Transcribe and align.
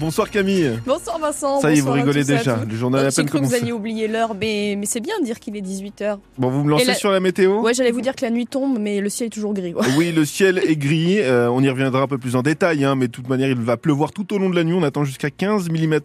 Bonsoir 0.00 0.28
Camille. 0.28 0.72
Bonsoir 0.84 1.20
Vincent. 1.20 1.60
Ça 1.60 1.72
y 1.72 1.78
est, 1.78 1.80
vous 1.80 1.92
rigolez 1.92 2.24
déjà. 2.24 2.58
Le 2.68 2.74
journal 2.76 3.06
à 3.06 3.12
peine 3.12 3.26
cru 3.26 3.38
que 3.40 3.44
vous 3.44 3.54
alliez 3.54 3.70
oublier 3.70 4.08
l'heure, 4.08 4.34
mais, 4.34 4.74
mais 4.76 4.86
c'est 4.86 4.98
bien 4.98 5.14
de 5.20 5.24
dire 5.24 5.38
qu'il 5.38 5.56
est 5.56 5.60
18h. 5.60 6.18
Bon, 6.36 6.50
vous 6.50 6.64
me 6.64 6.70
lancez 6.70 6.86
la- 6.86 6.94
sur 6.94 7.12
la 7.12 7.20
météo 7.20 7.60
Ouais, 7.60 7.74
j'allais 7.74 7.92
vous 7.92 8.00
dire 8.00 8.16
que 8.16 8.24
la 8.24 8.32
nuit 8.32 8.48
tombe, 8.48 8.76
mais 8.80 9.00
le 9.00 9.08
ciel 9.08 9.28
est 9.28 9.30
toujours 9.30 9.54
gris. 9.54 9.72
Oui, 9.96 10.10
le 10.10 10.24
ciel 10.24 10.58
est 10.58 10.74
gris. 10.74 11.20
euh, 11.20 11.48
on 11.48 11.62
y 11.62 11.70
reviendra 11.70 12.00
un 12.02 12.06
peu 12.08 12.18
plus 12.18 12.34
en 12.34 12.42
détail, 12.42 12.84
hein, 12.84 12.96
mais 12.96 13.06
de 13.06 13.12
toute 13.12 13.28
manière, 13.28 13.48
il 13.48 13.54
va 13.54 13.76
pleuvoir 13.76 14.10
tout 14.10 14.34
au 14.34 14.38
long 14.38 14.50
de 14.50 14.56
la 14.56 14.64
nuit. 14.64 14.74
On 14.76 14.82
attend 14.82 15.04
jusqu'à 15.04 15.30
15 15.30 15.70
mm 15.70 16.00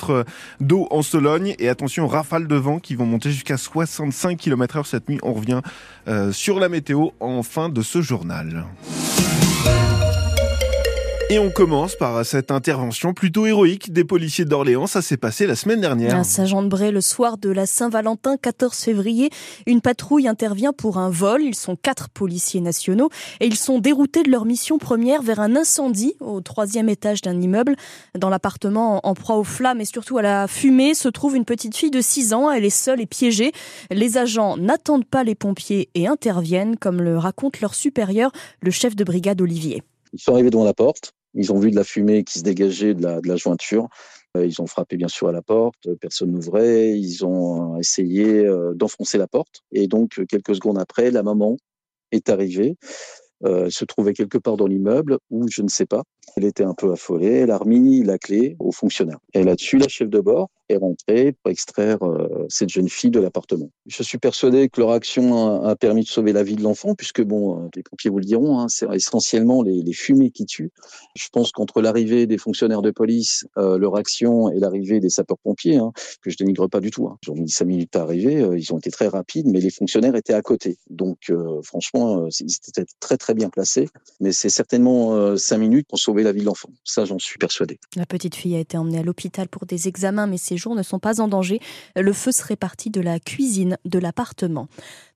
d'eau 0.59 0.87
en 0.91 1.01
Sologne. 1.01 1.55
Et 1.57 1.67
attention, 1.67 2.05
rafales 2.05 2.47
de 2.47 2.55
vent 2.57 2.77
qui 2.77 2.93
vont 2.93 3.07
monter 3.07 3.31
jusqu'à 3.31 3.57
65 3.57 4.37
km 4.37 4.77
heure 4.77 4.85
cette 4.85 5.09
nuit. 5.09 5.17
On 5.23 5.33
revient 5.33 5.61
euh, 6.07 6.31
sur 6.31 6.59
la 6.59 6.69
météo 6.69 7.07
en 7.19 7.41
fin 7.41 7.69
de 7.69 7.81
ce 7.81 8.03
journal. 8.03 8.65
Et 11.31 11.37
on 11.37 11.51
commence 11.51 11.95
par 11.95 12.25
cette 12.25 12.49
intervention 12.49 13.13
plutôt 13.13 13.45
héroïque 13.45 13.93
des 13.93 14.03
policiers 14.03 14.45
d'Orléans. 14.45 14.87
Ça 14.87 15.03
s'est 15.03 15.15
passé 15.15 15.45
la 15.45 15.55
semaine 15.55 15.79
dernière. 15.79 16.15
À 16.15 16.23
Saint-Jean-de-Bray, 16.23 16.91
le 16.91 17.01
soir 17.01 17.37
de 17.37 17.51
la 17.51 17.67
Saint-Valentin, 17.67 18.35
14 18.35 18.75
février, 18.75 19.29
une 19.67 19.79
patrouille 19.79 20.27
intervient 20.27 20.73
pour 20.73 20.97
un 20.97 21.11
vol. 21.11 21.43
Ils 21.43 21.53
sont 21.53 21.75
quatre 21.75 22.09
policiers 22.09 22.61
nationaux 22.61 23.11
et 23.41 23.45
ils 23.45 23.57
sont 23.57 23.77
déroutés 23.77 24.23
de 24.23 24.31
leur 24.31 24.45
mission 24.45 24.79
première 24.79 25.21
vers 25.21 25.39
un 25.39 25.55
incendie 25.55 26.15
au 26.19 26.41
troisième 26.41 26.89
étage 26.89 27.21
d'un 27.21 27.39
immeuble. 27.39 27.75
Dans 28.17 28.29
l'appartement 28.29 28.99
en 29.03 29.13
proie 29.13 29.35
aux 29.35 29.43
flammes 29.43 29.81
et 29.81 29.85
surtout 29.85 30.17
à 30.17 30.23
la 30.23 30.47
fumée 30.47 30.95
se 30.95 31.09
trouve 31.09 31.35
une 31.35 31.45
petite 31.45 31.77
fille 31.77 31.91
de 31.91 32.01
6 32.01 32.33
ans. 32.33 32.49
Elle 32.49 32.65
est 32.65 32.71
seule 32.71 33.01
et 33.01 33.05
piégée. 33.05 33.51
Les 33.91 34.17
agents 34.17 34.57
n'attendent 34.57 35.05
pas 35.05 35.23
les 35.23 35.35
pompiers 35.35 35.89
et 35.93 36.07
interviennent, 36.07 36.75
comme 36.75 37.03
le 37.03 37.19
raconte 37.19 37.61
leur 37.61 37.75
supérieur, 37.75 38.31
le 38.61 38.71
chef 38.71 38.95
de 38.95 39.03
brigade 39.03 39.39
Olivier. 39.41 39.83
Ils 40.13 40.19
sont 40.19 40.33
arrivés 40.33 40.49
devant 40.49 40.63
la 40.63 40.73
porte. 40.73 41.13
Ils 41.33 41.51
ont 41.53 41.59
vu 41.59 41.71
de 41.71 41.75
la 41.75 41.83
fumée 41.83 42.23
qui 42.23 42.39
se 42.39 42.43
dégageait 42.43 42.93
de 42.93 43.03
la, 43.03 43.21
de 43.21 43.27
la 43.27 43.35
jointure. 43.35 43.87
Euh, 44.37 44.45
Ils 44.45 44.61
ont 44.61 44.67
frappé 44.67 44.97
bien 44.97 45.07
sûr 45.07 45.27
à 45.27 45.31
la 45.31 45.41
porte. 45.41 45.87
Personne 45.99 46.31
n'ouvrait. 46.31 46.97
Ils 46.97 47.25
ont 47.25 47.75
euh, 47.75 47.79
essayé 47.79 48.45
euh, 48.45 48.73
d'enfoncer 48.73 49.17
la 49.17 49.27
porte. 49.27 49.61
Et 49.71 49.87
donc, 49.87 50.19
euh, 50.19 50.25
quelques 50.25 50.55
secondes 50.55 50.79
après, 50.79 51.11
la 51.11 51.23
maman 51.23 51.57
est 52.11 52.29
arrivée. 52.29 52.77
Euh, 53.45 53.69
se 53.69 53.85
trouvait 53.85 54.13
quelque 54.13 54.37
part 54.37 54.57
dans 54.57 54.67
l'immeuble 54.67 55.17
ou 55.29 55.47
je 55.47 55.61
ne 55.61 55.69
sais 55.69 55.85
pas. 55.85 56.03
Elle 56.35 56.43
était 56.43 56.65
un 56.65 56.73
peu 56.73 56.91
affolée. 56.91 57.31
Elle 57.31 57.51
a 57.51 57.57
remis 57.57 58.03
la 58.03 58.17
clé 58.17 58.57
au 58.59 58.71
fonctionnaire. 58.71 59.19
Et 59.33 59.43
là-dessus, 59.43 59.77
la 59.77 59.87
chef 59.87 60.09
de 60.09 60.19
bord 60.19 60.49
est 60.67 60.75
rentrée 60.75 61.31
pour 61.31 61.49
extraire 61.49 62.03
euh, 62.03 62.38
cette 62.49 62.69
jeune 62.69 62.89
fille 62.89 63.11
de 63.11 63.19
l'appartement. 63.19 63.69
Je 63.85 64.03
suis 64.03 64.17
persuadé 64.17 64.69
que 64.69 64.81
leur 64.81 64.91
action 64.91 65.63
a, 65.63 65.75
permis 65.75 66.03
de 66.03 66.07
sauver 66.07 66.33
la 66.33 66.43
vie 66.43 66.55
de 66.55 66.63
l'enfant, 66.63 66.95
puisque 66.95 67.21
bon, 67.21 67.63
euh, 67.63 67.69
les 67.75 67.83
pompiers 67.83 68.09
vous 68.09 68.19
le 68.19 68.25
diront, 68.25 68.59
hein, 68.59 68.67
c'est 68.67 68.87
essentiellement 68.93 69.61
les, 69.63 69.93
fumées 69.93 70.31
qui 70.31 70.45
tuent. 70.45 70.71
Je 71.15 71.27
pense 71.31 71.51
qu'entre 71.51 71.81
l'arrivée 71.81 72.27
des 72.27 72.37
fonctionnaires 72.37 72.81
de 72.81 72.91
police, 72.91 73.47
euh, 73.57 73.77
leur 73.77 73.95
action 73.95 74.49
et 74.49 74.59
l'arrivée 74.59 74.99
des 74.99 75.09
sapeurs-pompiers, 75.09 75.77
hein, 75.77 75.91
que 76.21 76.29
je 76.29 76.37
dénigre 76.37 76.67
pas 76.67 76.79
du 76.79 76.91
tout, 76.91 77.07
hein, 77.07 77.17
ils 77.23 77.31
ont 77.31 77.35
mis 77.35 77.49
cinq 77.49 77.65
minutes 77.65 77.95
à 77.95 78.01
arriver, 78.01 78.41
euh, 78.41 78.57
ils 78.57 78.73
ont 78.73 78.77
été 78.77 78.91
très 78.91 79.07
rapides, 79.07 79.47
mais 79.47 79.59
les 79.59 79.69
fonctionnaires 79.69 80.15
étaient 80.15 80.33
à 80.33 80.41
côté. 80.41 80.77
Donc 80.89 81.31
franchement, 81.63 82.27
ils 82.39 82.57
étaient 82.67 82.85
très 82.99 83.17
très 83.17 83.33
bien 83.33 83.49
placés, 83.49 83.87
mais 84.19 84.31
c'est 84.31 84.49
certainement 84.49 85.37
cinq 85.37 85.57
minutes 85.57 85.87
pour 85.87 85.99
sauver 85.99 86.23
la 86.23 86.31
vie 86.31 86.41
de 86.41 86.45
l'enfant. 86.45 86.69
Ça, 86.83 87.05
j'en 87.05 87.19
suis 87.19 87.37
persuadé. 87.37 87.79
La 87.95 88.05
petite 88.05 88.35
fille 88.35 88.55
a 88.55 88.59
été 88.59 88.77
emmenée 88.77 88.99
à 88.99 89.03
l'hôpital 89.03 89.47
pour 89.47 89.65
des 89.65 89.87
examens, 89.87 90.27
mais 90.27 90.37
ses 90.37 90.57
jours 90.57 90.75
ne 90.75 90.83
sont 90.83 90.99
pas 90.99 91.21
en 91.21 91.27
danger. 91.27 91.59
Le 91.95 92.13
feu 92.13 92.31
serait 92.39 92.55
parti 92.55 92.89
de 92.89 93.01
la 93.01 93.19
cuisine 93.19 93.77
de 93.85 93.99
l'appartement. 93.99 94.67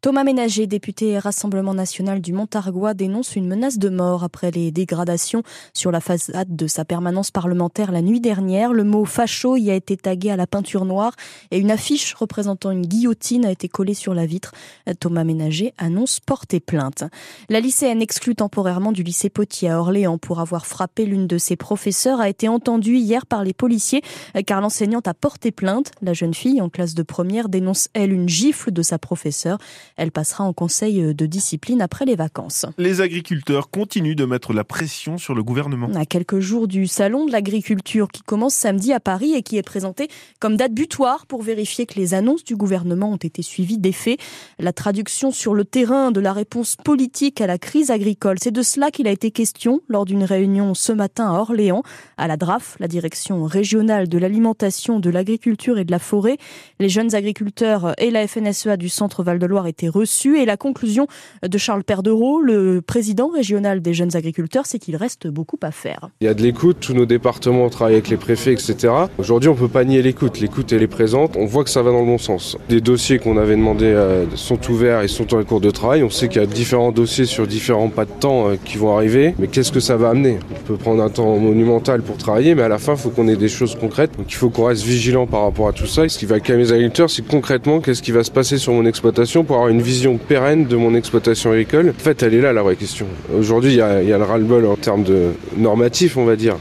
Thomas 0.02 0.26
Ménager, 0.26 0.68
député 0.68 1.18
Rassemblement 1.18 1.74
national 1.74 2.20
du 2.20 2.34
Montargois, 2.34 2.94
dénonce 2.94 3.38
une 3.38 3.48
menace 3.48 3.78
de 3.78 3.88
mort 3.88 4.26
après 4.26 4.52
les 4.52 4.70
dégradations 4.70 5.44
sur 5.74 5.92
la 5.92 6.02
façade 6.02 6.54
de 6.54 6.68
sa 6.68 6.84
permanence 6.84 7.32
parlementaire 7.32 7.90
la 7.94 8.02
nuit 8.02 8.20
dernière. 8.20 8.74
Le 8.74 8.84
mot 8.84 9.06
facho 9.06 9.56
y 9.56 9.72
a 9.72 9.76
été 9.76 9.96
tagué 9.96 10.30
à 10.30 10.36
la 10.36 10.46
peinture 10.46 10.84
noire 10.84 11.14
et 11.52 11.58
une 11.58 11.72
affiche 11.72 12.14
représentant 12.16 12.72
une 12.72 12.86
guillotine 12.86 13.46
a 13.46 13.52
été 13.52 13.70
collée 13.70 13.94
sur 13.94 14.14
la 14.14 14.26
vitre. 14.26 14.52
Thomas 15.00 15.24
Ménager 15.24 15.74
annonce 15.78 16.20
porter 16.20 16.60
plainte. 16.60 17.06
La 17.48 17.62
lycéenne 17.62 18.02
exclue 18.02 18.36
temporairement 18.36 18.92
du 18.92 19.04
lycée 19.04 19.30
Potier 19.30 19.70
à 19.70 19.80
Orléans 19.80 20.18
pour 20.18 20.42
avoir 20.42 20.66
frappé 20.66 21.06
l'une 21.06 21.28
de 21.28 21.38
ses 21.38 21.56
professeurs 21.56 22.20
a 22.20 22.28
été 22.28 22.50
entendue 22.50 22.98
hier 22.98 23.26
par 23.26 23.46
les 23.46 23.54
policiers 23.54 24.02
car 24.46 24.60
l'enseignante 24.60 25.08
a 25.08 25.14
porté 25.14 25.52
plainte. 25.52 25.92
La 26.02 26.12
jeune 26.12 26.34
fille 26.34 26.60
en 26.60 26.68
classe 26.68 26.94
de 26.94 27.04
première 27.14 27.48
dénonce, 27.48 27.90
elle, 27.94 28.12
une 28.12 28.28
gifle 28.28 28.72
de 28.72 28.82
sa 28.82 28.98
professeure. 28.98 29.60
Elle 29.98 30.12
passera 30.12 30.46
en 30.46 30.52
conseil 30.52 31.00
euh, 31.00 31.14
de 31.14 31.28
discipline 31.28 31.80
après 31.80 32.06
les 32.06 32.16
vacances. 32.16 32.66
Les 32.80 33.02
agriculteurs 33.02 33.70
continuent 33.70 34.16
de 34.16 34.26
mettre 34.26 34.52
la 34.52 34.64
pression 34.64 35.20
sur 35.20 35.36
le 35.36 35.44
gouvernement. 35.44 35.92
À 35.94 36.08
quelques 36.08 36.40
jours 36.40 36.68
du 36.68 36.88
salon 36.88 37.28
de 37.28 37.32
l'agriculture 37.32 38.08
qui 38.08 38.24
commence 38.24 38.56
samedi 38.56 38.94
à 38.94 39.00
Paris 39.00 39.34
et 39.36 39.44
qui 39.44 39.58
est 39.58 39.62
présenté 39.62 40.08
comme 40.40 40.58
date 40.58 40.74
butoir 40.74 41.28
pour 41.28 41.44
vérifier 41.44 41.86
que 41.86 42.00
les 42.00 42.16
annonces 42.16 42.44
du 42.44 42.56
gouvernement 42.56 43.12
ont 43.12 43.18
été 43.18 43.44
suivies 43.44 43.78
des 43.78 43.92
faits. 43.92 44.20
La 44.58 44.74
traduction 44.74 45.30
sur 45.30 45.54
le 45.54 45.66
terrain 45.66 46.10
de 46.10 46.20
la 46.20 46.34
réponse 46.34 46.78
politique 46.84 47.42
à 47.42 47.46
la 47.46 47.60
crise 47.60 47.92
agricole, 47.92 48.38
c'est 48.42 48.50
de 48.50 48.64
cela 48.64 48.90
qu'il 48.90 49.08
a 49.08 49.12
été 49.12 49.30
question 49.30 49.82
lors 49.88 50.06
d'une 50.06 50.24
réunion 50.24 50.74
ce 50.74 50.92
matin 50.92 51.30
à 51.30 51.38
Orléans, 51.38 51.84
à 52.18 52.28
la 52.28 52.38
DRAF, 52.38 52.76
la 52.80 52.88
direction 52.88 53.44
régionale 53.44 54.10
de 54.10 54.18
l'alimentation, 54.18 55.00
de 55.00 55.12
l'agriculture 55.12 55.78
et 55.78 55.86
de 55.86 55.92
la 55.92 56.00
forêt. 56.00 56.38
Les 56.80 56.90
jeunes 56.94 57.16
agriculteurs 57.16 57.94
et 57.98 58.12
la 58.12 58.28
FNSEA 58.28 58.78
du 58.78 58.88
centre 58.88 59.24
Val-de-Loire 59.24 59.66
étaient 59.66 59.90
reçus 59.90 60.38
et 60.38 60.46
la 60.46 60.58
conclusion 60.58 61.08
de 61.42 61.58
Charles 61.58 61.84
Perdereau, 61.84 62.40
le 62.40 62.82
président 62.82 63.30
régional 63.30 63.82
des 63.82 63.96
jeunes 63.96 64.16
agriculteurs, 64.16 64.68
c'est 64.68 64.78
qu'il 64.78 64.96
reste 64.96 65.28
beaucoup 65.28 65.58
à 65.64 65.72
faire. 65.72 66.10
Il 66.22 66.26
y 66.26 66.28
a 66.28 66.36
de 66.36 66.44
l'écoute, 66.44 66.78
tous 66.80 66.94
nos 66.94 67.08
départements 67.08 67.68
travaillent 67.70 67.96
avec 67.96 68.10
les 68.10 68.18
préfets, 68.18 68.54
etc. 68.54 68.94
Aujourd'hui, 69.18 69.50
on 69.50 69.56
peut 69.56 69.68
pas 69.68 69.84
nier 69.84 70.04
l'écoute. 70.04 70.40
L'écoute, 70.40 70.72
elle 70.72 70.84
est 70.84 70.88
présente. 70.88 71.36
On 71.36 71.46
voit 71.46 71.64
que 71.64 71.72
ça 71.72 71.82
va 71.82 71.92
dans 71.92 72.02
le 72.02 72.06
bon 72.06 72.20
sens. 72.20 72.58
Des 72.70 72.80
dossiers 72.80 73.18
qu'on 73.18 73.38
avait 73.38 73.56
demandés 73.56 73.86
euh, 73.86 74.26
sont 74.36 74.60
ouverts 74.70 75.02
et 75.02 75.08
sont 75.08 75.34
en 75.34 75.44
cours 75.44 75.62
de 75.62 75.72
travail. 75.72 76.04
On 76.04 76.12
sait 76.12 76.28
qu'il 76.28 76.42
y 76.42 76.44
a 76.44 76.48
différents 76.48 76.92
dossiers 76.92 77.26
sur 77.26 77.48
différents 77.48 77.90
pas 77.90 78.06
de 78.06 78.12
temps 78.12 78.50
euh, 78.50 78.56
qui 78.64 78.78
vont 78.78 78.96
arriver. 78.96 79.34
Mais 79.40 79.48
qu'est-ce 79.48 79.72
que 79.72 79.80
ça 79.80 79.98
va 79.98 80.10
amener? 80.10 80.38
On 80.52 80.68
peut 80.68 80.78
prendre 80.78 81.02
un 81.02 81.10
temps 81.10 81.38
monumental 81.38 82.04
pour 82.04 82.18
travailler, 82.18 82.54
mais 82.54 82.62
à 82.62 82.70
la 82.70 82.78
fin, 82.78 82.94
il 82.94 83.00
faut 83.00 83.10
qu'on 83.10 83.28
ait 83.28 83.36
des 83.36 83.50
choses 83.50 83.76
concrètes. 83.76 84.16
Donc 84.18 84.32
il 84.32 84.36
faut 84.36 84.52
qu'on 84.52 84.66
reste 84.66 84.84
vigilant 84.84 85.26
par 85.26 85.42
rapport 85.42 85.68
à 85.68 85.74
tout 85.74 85.88
ça. 85.88 86.06
Et 86.06 86.10
ce 86.10 86.20
qui 86.20 86.28
va 86.28 86.40
calmer 86.40 86.72
c'est 87.08 87.28
concrètement 87.28 87.80
qu'est-ce 87.80 88.02
qui 88.02 88.12
va 88.12 88.24
se 88.24 88.32
passer 88.32 88.58
sur 88.58 88.74
mon 88.74 88.86
exploitation 88.86 89.44
pour 89.44 89.58
avoir 89.58 89.70
une 89.70 89.82
vision 89.82 90.18
pérenne 90.18 90.66
de 90.66 90.76
mon 90.76 90.96
exploitation 90.96 91.52
agricole? 91.52 91.94
En 91.98 92.04
fait, 92.04 92.24
elle 92.24 92.34
est 92.34 92.42
là 92.42 92.54
la 92.54 92.64
vraie 92.64 92.76
question. 92.76 93.06
Aujourd'hui, 93.38 93.72
il 93.72 93.78
y 93.78 93.82
a, 93.82 94.02
il 94.02 94.10
y 94.10 94.14
a 94.14 94.18
le 94.18 94.24
ras-le-bol 94.24 94.66
en 94.66 94.76
termes 94.76 95.04
de 95.04 95.30
normatif, 95.58 96.18
on 96.18 96.26
va 96.26 96.36
dire. 96.36 96.56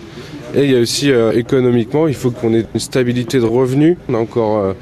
Et 0.54 0.64
il 0.64 0.70
y 0.70 0.76
a 0.76 0.80
aussi 0.80 1.10
euh, 1.10 1.32
économiquement, 1.32 2.08
il 2.08 2.14
faut 2.14 2.30
qu'on 2.30 2.52
ait 2.52 2.66
une 2.74 2.80
stabilité 2.80 3.38
de 3.38 3.44
revenus. 3.44 3.96
On 4.08 4.14
a 4.14 4.18
encore 4.18 4.58
euh, 4.58 4.72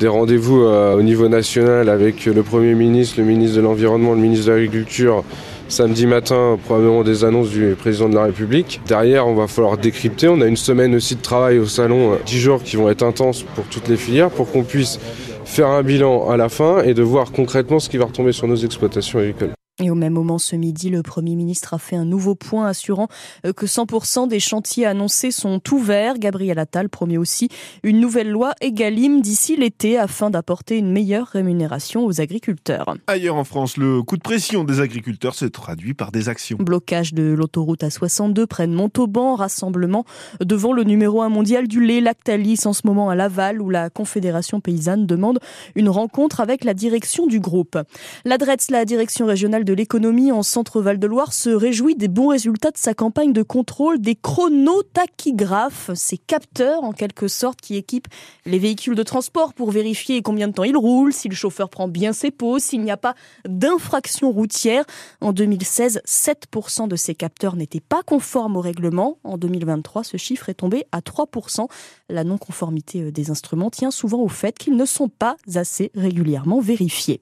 des 0.00 0.08
rendez-vous 0.08 0.62
euh, 0.62 0.96
au 0.96 1.02
niveau 1.02 1.28
national 1.28 1.88
avec 1.88 2.26
le 2.26 2.42
Premier 2.42 2.74
ministre, 2.74 3.14
le 3.18 3.24
ministre 3.24 3.56
de 3.56 3.62
l'Environnement, 3.62 4.14
le 4.14 4.20
ministre 4.20 4.46
de 4.46 4.52
l'Agriculture. 4.52 5.22
Samedi 5.70 6.04
matin, 6.04 6.58
probablement 6.64 7.04
des 7.04 7.24
annonces 7.24 7.50
du 7.50 7.76
président 7.78 8.08
de 8.08 8.16
la 8.16 8.24
République. 8.24 8.80
Derrière, 8.88 9.28
on 9.28 9.36
va 9.36 9.46
falloir 9.46 9.78
décrypter. 9.78 10.26
On 10.26 10.40
a 10.40 10.46
une 10.46 10.56
semaine 10.56 10.96
aussi 10.96 11.14
de 11.14 11.22
travail 11.22 11.60
au 11.60 11.66
salon, 11.66 12.14
euh, 12.14 12.16
10 12.26 12.38
jours 12.40 12.62
qui 12.64 12.74
vont 12.74 12.90
être 12.90 13.04
intenses 13.04 13.44
pour 13.54 13.64
toutes 13.66 13.86
les 13.86 13.96
filières, 13.96 14.30
pour 14.30 14.50
qu'on 14.50 14.64
puisse 14.64 14.98
faire 15.44 15.68
un 15.68 15.84
bilan 15.84 16.28
à 16.28 16.36
la 16.36 16.48
fin 16.48 16.82
et 16.82 16.92
de 16.92 17.02
voir 17.02 17.30
concrètement 17.30 17.78
ce 17.78 17.88
qui 17.88 17.98
va 17.98 18.06
retomber 18.06 18.32
sur 18.32 18.48
nos 18.48 18.56
exploitations 18.56 19.20
agricoles. 19.20 19.59
Et 19.82 19.90
au 19.90 19.94
même 19.94 20.12
moment, 20.12 20.38
ce 20.38 20.56
midi, 20.56 20.90
le 20.90 21.02
Premier 21.02 21.34
ministre 21.34 21.72
a 21.72 21.78
fait 21.78 21.96
un 21.96 22.04
nouveau 22.04 22.34
point 22.34 22.66
assurant 22.66 23.08
euh, 23.46 23.52
que 23.52 23.64
100% 23.64 24.28
des 24.28 24.40
chantiers 24.40 24.84
annoncés 24.84 25.30
sont 25.30 25.60
ouverts. 25.72 26.18
Gabriel 26.18 26.58
Attal 26.58 26.90
promet 26.90 27.16
aussi 27.16 27.48
une 27.82 27.98
nouvelle 27.98 28.30
loi 28.30 28.52
Egalim 28.60 29.22
d'ici 29.22 29.56
l'été 29.56 29.98
afin 29.98 30.28
d'apporter 30.28 30.76
une 30.76 30.92
meilleure 30.92 31.26
rémunération 31.28 32.04
aux 32.04 32.20
agriculteurs. 32.20 32.94
Ailleurs 33.06 33.36
en 33.36 33.44
France, 33.44 33.78
le 33.78 34.02
coup 34.02 34.16
de 34.16 34.22
pression 34.22 34.64
des 34.64 34.80
agriculteurs 34.80 35.34
se 35.34 35.46
traduit 35.46 35.94
par 35.94 36.12
des 36.12 36.28
actions. 36.28 36.58
Blocage 36.60 37.14
de 37.14 37.32
l'autoroute 37.32 37.82
A62 37.82 38.46
près 38.46 38.66
de 38.66 38.74
Montauban, 38.74 39.34
rassemblement 39.34 40.04
devant 40.40 40.72
le 40.72 40.84
numéro 40.84 41.22
1 41.22 41.30
mondial 41.30 41.68
du 41.68 41.80
lait 41.80 42.00
Lactalis 42.00 42.60
en 42.66 42.74
ce 42.74 42.82
moment 42.84 43.08
à 43.08 43.14
Laval 43.14 43.62
où 43.62 43.70
la 43.70 43.88
Confédération 43.88 44.60
paysanne 44.60 45.06
demande 45.06 45.38
une 45.74 45.88
rencontre 45.88 46.40
avec 46.40 46.64
la 46.64 46.74
direction 46.74 47.26
du 47.26 47.40
groupe. 47.40 47.78
La 48.24 48.36
DRETS, 48.36 48.70
la 48.70 48.84
direction 48.84 49.26
régionale 49.26 49.64
de 49.64 49.69
l'économie 49.72 50.32
en 50.32 50.42
centre 50.42 50.80
Val-de-Loire, 50.80 51.32
se 51.32 51.50
réjouit 51.50 51.94
des 51.94 52.08
bons 52.08 52.28
résultats 52.28 52.70
de 52.70 52.78
sa 52.78 52.94
campagne 52.94 53.32
de 53.32 53.42
contrôle 53.42 54.00
des 54.00 54.14
chronotachygraphes, 54.14 55.90
ces 55.94 56.18
capteurs 56.18 56.84
en 56.84 56.92
quelque 56.92 57.28
sorte 57.28 57.60
qui 57.60 57.76
équipent 57.76 58.08
les 58.46 58.58
véhicules 58.58 58.94
de 58.94 59.02
transport 59.02 59.54
pour 59.54 59.70
vérifier 59.70 60.22
combien 60.22 60.48
de 60.48 60.52
temps 60.52 60.64
ils 60.64 60.76
roulent, 60.76 61.12
si 61.12 61.28
le 61.28 61.34
chauffeur 61.34 61.68
prend 61.68 61.88
bien 61.88 62.12
ses 62.12 62.30
pauses, 62.30 62.62
s'il 62.62 62.82
n'y 62.82 62.90
a 62.90 62.96
pas 62.96 63.14
d'infraction 63.46 64.30
routière. 64.30 64.84
En 65.20 65.32
2016, 65.32 66.02
7% 66.06 66.88
de 66.88 66.96
ces 66.96 67.14
capteurs 67.14 67.56
n'étaient 67.56 67.80
pas 67.80 68.02
conformes 68.02 68.56
au 68.56 68.60
règlement. 68.60 69.18
En 69.24 69.38
2023, 69.38 70.04
ce 70.04 70.16
chiffre 70.16 70.48
est 70.48 70.54
tombé 70.54 70.84
à 70.92 71.00
3%. 71.00 71.66
La 72.08 72.24
non-conformité 72.24 73.02
euh, 73.02 73.12
des 73.12 73.30
instruments 73.30 73.70
tient 73.70 73.90
souvent 73.90 74.20
au 74.20 74.28
fait 74.28 74.58
qu'ils 74.58 74.76
ne 74.76 74.84
sont 74.84 75.08
pas 75.08 75.36
assez 75.54 75.90
régulièrement 75.94 76.60
vérifiés. 76.60 77.20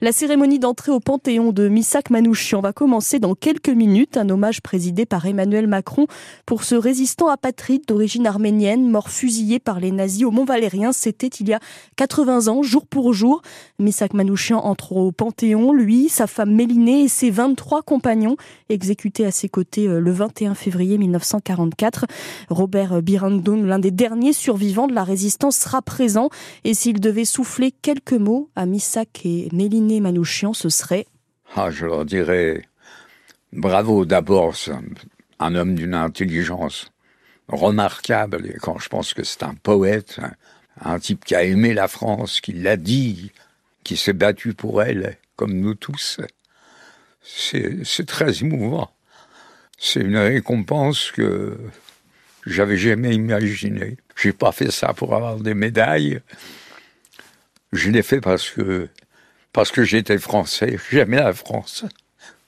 La 0.00 0.12
cérémonie 0.12 0.58
d'entrée 0.58 0.92
au 0.92 1.00
Panthéon 1.00 1.52
de 1.52 1.68
Miss 1.68 1.87
Missak 1.88 2.10
Manouchian 2.10 2.60
va 2.60 2.74
commencer 2.74 3.18
dans 3.18 3.34
quelques 3.34 3.70
minutes. 3.70 4.18
Un 4.18 4.28
hommage 4.28 4.60
présidé 4.60 5.06
par 5.06 5.24
Emmanuel 5.24 5.66
Macron 5.66 6.06
pour 6.44 6.62
ce 6.62 6.74
résistant 6.74 7.28
apatride 7.28 7.86
d'origine 7.88 8.26
arménienne, 8.26 8.90
mort 8.90 9.08
fusillé 9.08 9.58
par 9.58 9.80
les 9.80 9.90
nazis 9.90 10.24
au 10.26 10.30
Mont-Valérien. 10.30 10.92
C'était 10.92 11.28
il 11.28 11.48
y 11.48 11.54
a 11.54 11.60
80 11.96 12.48
ans, 12.48 12.62
jour 12.62 12.86
pour 12.86 13.14
jour. 13.14 13.40
Missak 13.78 14.12
Manouchian 14.12 14.58
entre 14.58 14.92
au 14.92 15.12
Panthéon, 15.12 15.72
lui, 15.72 16.10
sa 16.10 16.26
femme 16.26 16.52
Mélinée 16.52 17.04
et 17.04 17.08
ses 17.08 17.30
23 17.30 17.80
compagnons 17.80 18.36
exécutés 18.68 19.24
à 19.24 19.30
ses 19.30 19.48
côtés 19.48 19.88
euh, 19.88 19.98
le 19.98 20.10
21 20.10 20.54
février 20.54 20.98
1944. 20.98 22.04
Robert 22.50 23.00
Birandoun, 23.00 23.66
l'un 23.66 23.78
des 23.78 23.92
derniers 23.92 24.34
survivants 24.34 24.88
de 24.88 24.94
la 24.94 25.04
résistance, 25.04 25.56
sera 25.56 25.80
présent. 25.80 26.28
Et 26.64 26.74
s'il 26.74 27.00
devait 27.00 27.24
souffler 27.24 27.72
quelques 27.72 28.12
mots 28.12 28.50
à 28.56 28.66
Missak 28.66 29.24
et 29.24 29.48
Méliné 29.54 30.00
Manouchian, 30.00 30.52
ce 30.52 30.68
serait 30.68 31.06
ah, 31.56 31.70
je 31.70 31.86
leur 31.86 32.04
dirais 32.04 32.62
bravo 33.52 34.04
d'abord, 34.04 34.54
un 35.38 35.54
homme 35.54 35.74
d'une 35.74 35.94
intelligence 35.94 36.92
remarquable. 37.48 38.46
Et 38.46 38.58
quand 38.60 38.78
je 38.78 38.88
pense 38.88 39.14
que 39.14 39.24
c'est 39.24 39.42
un 39.42 39.54
poète, 39.54 40.20
un, 40.80 40.98
type 40.98 41.24
qui 41.24 41.34
a 41.34 41.44
aimé 41.44 41.74
la 41.74 41.88
France, 41.88 42.40
qui 42.40 42.52
l'a 42.52 42.76
dit, 42.76 43.32
qui 43.84 43.96
s'est 43.96 44.12
battu 44.12 44.54
pour 44.54 44.82
elle, 44.82 45.16
comme 45.36 45.54
nous 45.54 45.74
tous, 45.74 46.20
c'est 47.22 48.06
très 48.06 48.42
émouvant. 48.42 48.90
C'est 49.78 50.00
une 50.00 50.18
récompense 50.18 51.12
que 51.12 51.56
j'avais 52.44 52.76
jamais 52.76 53.14
imaginée. 53.14 53.96
J'ai 54.16 54.32
pas 54.32 54.52
fait 54.52 54.72
ça 54.72 54.92
pour 54.92 55.14
avoir 55.14 55.36
des 55.36 55.54
médailles. 55.54 56.20
Je 57.72 57.90
l'ai 57.90 58.02
fait 58.02 58.20
parce 58.20 58.50
que 58.50 58.88
parce 59.52 59.70
que 59.70 59.82
j'étais 59.84 60.18
français, 60.18 60.78
j'aimais 60.90 61.16
la 61.18 61.32
France, 61.32 61.84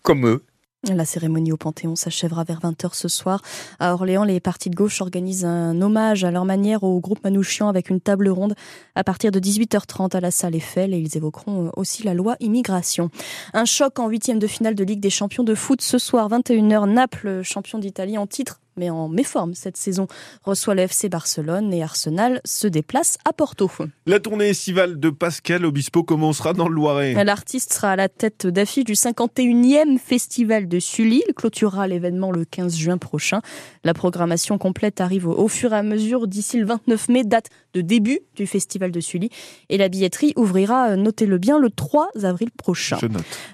comme 0.02 0.26
eux. 0.26 0.42
La 0.88 1.04
cérémonie 1.04 1.52
au 1.52 1.58
Panthéon 1.58 1.94
s'achèvera 1.94 2.42
vers 2.42 2.60
20h 2.60 2.94
ce 2.94 3.08
soir. 3.08 3.42
À 3.80 3.92
Orléans, 3.92 4.24
les 4.24 4.40
partis 4.40 4.70
de 4.70 4.74
gauche 4.74 5.02
organisent 5.02 5.44
un 5.44 5.78
hommage 5.82 6.24
à 6.24 6.30
leur 6.30 6.46
manière 6.46 6.84
au 6.84 6.98
groupe 7.00 7.22
Manouchian 7.22 7.68
avec 7.68 7.90
une 7.90 8.00
table 8.00 8.30
ronde 8.30 8.54
à 8.94 9.04
partir 9.04 9.30
de 9.30 9.38
18h30 9.38 10.16
à 10.16 10.20
la 10.20 10.30
salle 10.30 10.54
Eiffel 10.54 10.94
et 10.94 10.98
ils 10.98 11.18
évoqueront 11.18 11.70
aussi 11.76 12.02
la 12.02 12.14
loi 12.14 12.36
immigration. 12.40 13.10
Un 13.52 13.66
choc 13.66 13.98
en 13.98 14.08
huitième 14.08 14.38
de 14.38 14.46
finale 14.46 14.74
de 14.74 14.82
Ligue 14.82 15.00
des 15.00 15.10
champions 15.10 15.44
de 15.44 15.54
foot 15.54 15.82
ce 15.82 15.98
soir, 15.98 16.30
21h, 16.30 16.90
Naples, 16.90 17.42
champion 17.42 17.78
d'Italie 17.78 18.16
en 18.16 18.26
titre 18.26 18.58
mais 18.80 18.88
en 18.88 19.08
méforme 19.08 19.52
cette 19.54 19.76
saison, 19.76 20.08
reçoit 20.42 20.74
le 20.74 20.82
FC 20.82 21.10
Barcelone 21.10 21.72
et 21.74 21.82
Arsenal 21.82 22.40
se 22.46 22.66
déplace 22.66 23.18
à 23.26 23.34
Porto. 23.34 23.70
La 24.06 24.20
tournée 24.20 24.48
estivale 24.48 24.98
de 24.98 25.10
Pascal 25.10 25.66
Obispo 25.66 26.02
commencera 26.02 26.54
dans 26.54 26.66
le 26.66 26.74
Loiret. 26.74 27.22
L'artiste 27.24 27.74
sera 27.74 27.90
à 27.90 27.96
la 27.96 28.08
tête 28.08 28.46
d'affiche 28.46 28.84
du 28.84 28.94
51e 28.94 29.98
festival 29.98 30.66
de 30.66 30.80
Sully. 30.80 31.22
Il 31.28 31.34
clôturera 31.34 31.86
l'événement 31.88 32.30
le 32.30 32.46
15 32.46 32.74
juin 32.74 32.96
prochain. 32.96 33.42
La 33.84 33.92
programmation 33.92 34.56
complète 34.56 35.02
arrive 35.02 35.28
au, 35.28 35.48
fur 35.48 35.74
et 35.74 35.76
à 35.76 35.82
mesure 35.82 36.26
d'ici 36.26 36.58
le 36.58 36.64
29 36.64 37.08
mai, 37.10 37.24
date 37.24 37.50
de 37.74 37.82
début 37.82 38.20
du 38.34 38.46
festival 38.46 38.90
de 38.90 39.00
Sully. 39.00 39.28
Et 39.68 39.76
la 39.76 39.90
billetterie 39.90 40.32
ouvrira, 40.36 40.96
notez-le 40.96 41.36
bien, 41.36 41.58
le 41.58 41.68
3 41.68 42.08
avril 42.22 42.50
prochain. 42.50 42.98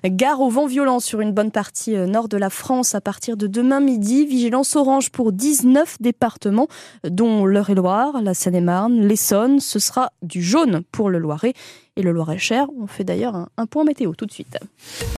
Gare 0.05 0.41
au 0.41 0.51
vent 0.51 0.67
violent 0.67 1.01
sur 1.01 1.21
une 1.21 1.33
bonne 1.33 1.51
partie 1.51 1.97
euh, 1.97 2.07
nord 2.07 2.29
de 2.29 2.37
la 2.37 2.51
France 2.51 2.95
à 2.95 3.01
partir 3.01 3.37
de 3.37 3.47
demain 3.47 3.81
midi. 3.81 4.25
Vigilance 4.25 4.77
orange 4.77 5.11
pour 5.17 5.33
19 5.33 5.97
départements, 6.01 6.69
dont 7.03 7.47
l'Eure-et-Loire, 7.47 8.21
la 8.21 8.35
Seine-et-Marne, 8.35 9.01
l'Essonne. 9.01 9.61
Ce 9.61 9.79
sera 9.79 10.13
du 10.21 10.43
jaune 10.43 10.83
pour 10.93 11.09
le 11.09 11.19
Loiret 11.19 11.55
et 11.97 12.03
le 12.03 12.13
Loiret-Cher. 12.13 12.67
On 12.79 12.87
fait 12.87 13.05
d'ailleurs 13.05 13.35
un, 13.35 13.49
un 13.57 13.65
point 13.65 13.85
météo 13.85 14.13
tout 14.15 14.27
de 14.27 14.33
suite. 14.33 14.59